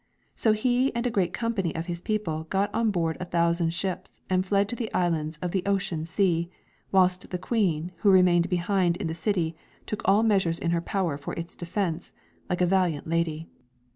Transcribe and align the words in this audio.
So 0.33 0.53
he 0.53 0.91
and 0.95 1.05
a 1.05 1.11
great 1.11 1.31
company 1.31 1.75
of 1.75 1.85
his 1.85 2.01
people 2.01 2.45
got 2.45 2.73
on 2.73 2.89
board 2.89 3.17
a 3.19 3.25
thousand 3.25 3.71
ships 3.71 4.19
and 4.31 4.43
fled 4.43 4.67
to 4.69 4.75
the 4.75 4.91
islands 4.95 5.37
of 5.43 5.51
the 5.51 5.61
Ocean 5.67 6.05
Sea, 6.07 6.49
whilst 6.91 7.29
the 7.29 7.37
Queen 7.37 7.91
who 7.97 8.09
remained 8.09 8.49
behind 8.49 8.97
in 8.97 9.05
the 9.05 9.13
city 9.13 9.55
took 9.85 10.01
all 10.05 10.23
measures 10.23 10.57
in 10.57 10.71
her 10.71 10.81
power 10.81 11.17
for 11.19 11.35
its 11.35 11.55
defence, 11.55 12.13
like 12.49 12.61
a 12.61 12.65
valiant 12.65 13.05
lady. 13.05 13.47